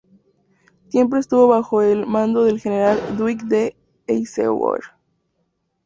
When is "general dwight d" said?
2.59-3.75